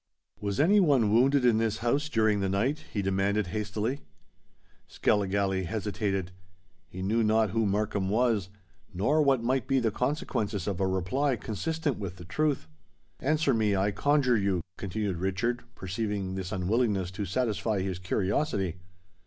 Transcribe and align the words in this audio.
"Was 0.39 0.59
any 0.59 0.79
one 0.79 1.11
wounded 1.13 1.45
in 1.45 1.59
this 1.59 1.77
house 1.85 2.09
during 2.09 2.39
the 2.39 2.49
night?" 2.49 2.85
he 2.91 3.03
demanded 3.03 3.45
hastily. 3.53 4.01
Skilligalee 4.87 5.65
hesitated: 5.67 6.31
he 6.89 7.03
knew 7.03 7.21
not 7.23 7.51
who 7.51 7.67
Markham 7.67 8.09
was, 8.09 8.49
nor 8.91 9.21
what 9.21 9.43
might 9.43 9.67
be 9.67 9.79
the 9.79 9.91
consequences 9.91 10.67
of 10.67 10.79
a 10.81 10.87
reply 10.87 11.35
consistent 11.35 11.99
with 11.99 12.15
the 12.15 12.25
truth. 12.25 12.65
"Answer 13.19 13.53
me, 13.53 13.75
I 13.75 13.91
conjure 13.91 14.37
you," 14.37 14.61
continued 14.75 15.17
Richard, 15.17 15.65
perceiving 15.75 16.33
this 16.33 16.51
unwillingness 16.51 17.11
to 17.11 17.25
satisfy 17.25 17.81
his 17.83 17.99
curiosity. 17.99 18.77